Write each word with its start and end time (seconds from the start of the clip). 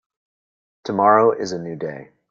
Tomorrow 0.83 1.33
is 1.33 1.51
a 1.51 1.59
new 1.59 1.75
day. 1.75 2.09